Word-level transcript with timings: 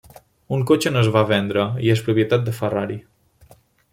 Un 0.55 0.63
cotxe 0.71 0.91
no 0.95 1.01
es 1.01 1.09
va 1.17 1.23
vendre 1.33 1.67
i 1.87 1.93
és 1.95 2.03
propietat 2.09 2.47
de 2.49 2.57
Ferrari. 2.63 2.99